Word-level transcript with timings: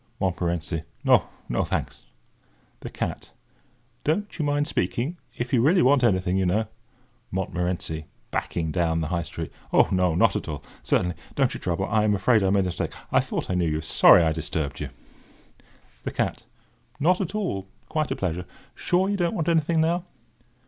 MONTMORENCY: 0.19 0.81
"No—no, 1.03 1.63
thanks." 1.63 2.01
THE 2.79 2.89
CAT: 2.89 3.29
"Don't 4.03 4.39
you 4.39 4.43
mind 4.43 4.65
speaking, 4.65 5.17
if 5.37 5.53
you 5.53 5.61
really 5.61 5.83
want 5.83 6.03
anything, 6.03 6.37
you 6.37 6.45
know." 6.47 6.65
MONTMORENCY 7.29 8.05
(backing 8.31 8.71
down 8.71 9.01
the 9.01 9.09
High 9.09 9.21
Street): 9.21 9.51
"Oh, 9.71 9.87
no—not 9.91 10.35
at 10.35 10.47
all—certainly—don't 10.47 11.53
you 11.53 11.59
trouble. 11.59 11.85
I—I 11.85 12.03
am 12.05 12.15
afraid 12.15 12.41
I've 12.41 12.51
made 12.53 12.61
a 12.61 12.73
mistake. 12.73 12.93
I 13.11 13.19
thought 13.19 13.51
I 13.51 13.53
knew 13.53 13.69
you. 13.69 13.81
Sorry 13.81 14.23
I 14.23 14.31
disturbed 14.31 14.79
you." 14.79 14.89
THE 16.01 16.09
CAT: 16.09 16.45
"Not 16.99 17.21
at 17.21 17.35
all—quite 17.35 18.09
a 18.09 18.15
pleasure. 18.15 18.45
Sure 18.73 19.07
you 19.07 19.17
don't 19.17 19.35
want 19.35 19.49
anything, 19.49 19.81
now?" 19.81 20.05